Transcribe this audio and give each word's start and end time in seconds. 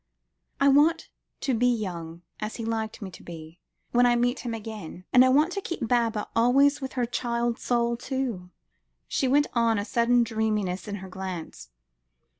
I 0.59 0.67
want 0.67 1.09
to 1.41 1.53
be 1.53 1.67
young 1.67 2.23
as 2.39 2.55
he 2.55 2.65
liked 2.65 3.03
me 3.03 3.11
to 3.11 3.21
be 3.21 3.59
when 3.91 4.07
I 4.07 4.15
meet 4.15 4.39
him 4.39 4.55
again. 4.55 5.05
And 5.13 5.23
I 5.23 5.29
want 5.29 5.51
to 5.51 5.61
keep 5.61 5.87
Baba 5.87 6.27
always 6.35 6.81
with 6.81 6.93
her 6.93 7.05
child 7.05 7.59
soul, 7.59 7.95
too," 7.95 8.49
she 9.07 9.27
went 9.27 9.45
on, 9.53 9.77
a 9.77 9.85
sudden 9.85 10.23
dreaminess 10.23 10.87
in 10.87 10.95
her 11.05 11.07
glance. 11.07 11.69